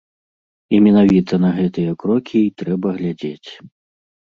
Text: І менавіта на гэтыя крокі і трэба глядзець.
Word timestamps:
І 0.77 0.79
менавіта 0.85 1.39
на 1.45 1.51
гэтыя 1.59 1.95
крокі 2.07 2.37
і 2.49 2.51
трэба 2.59 2.87
глядзець. 3.01 3.49